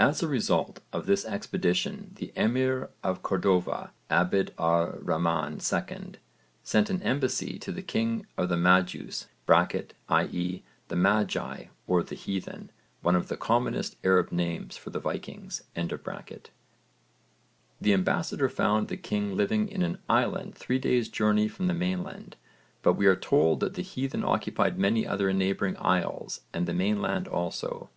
[0.00, 5.98] As a result of this expedition the Emir of Cordova, Abd ar Rahman II
[6.64, 9.26] sent an embassy to the king of the Madjus
[10.08, 10.64] (i.e.
[10.88, 12.72] the magi or the heathen,
[13.02, 15.62] one of the commonest Arab names for the Vikings).
[17.80, 22.34] The ambassador found the king living in an island three days' journey from the mainland,
[22.82, 27.28] but we are told that the heathen occupied many other neighbouring isles and the mainland
[27.28, 27.90] also.